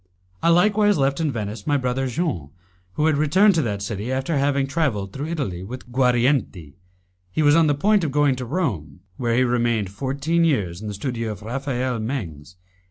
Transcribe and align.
I 0.41 0.49
likewise 0.49 0.97
left 0.97 1.19
in 1.19 1.31
Venice 1.31 1.67
my 1.67 1.77
brother 1.77 2.07
Jean, 2.07 2.49
who 2.93 3.05
had 3.05 3.17
returned 3.17 3.53
to 3.53 3.61
that 3.61 3.83
city 3.83 4.11
after 4.11 4.35
having 4.35 4.65
travelled 4.65 5.13
through 5.13 5.27
Italy 5.27 5.63
with 5.63 5.91
Guarienti. 5.91 6.73
He 7.31 7.43
was 7.43 7.55
on 7.55 7.67
the 7.67 7.75
point 7.75 8.03
of 8.03 8.11
going 8.11 8.35
to 8.37 8.45
Rome, 8.45 9.01
where 9.17 9.35
he 9.35 9.43
remained 9.43 9.91
fourteen 9.91 10.43
years 10.43 10.81
in 10.81 10.87
the 10.87 10.95
studio 10.95 11.31
of 11.33 11.43
Raphael 11.43 11.99
Mengs. 11.99 12.55